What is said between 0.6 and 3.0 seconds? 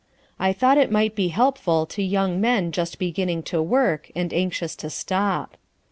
it might be helpful to young men just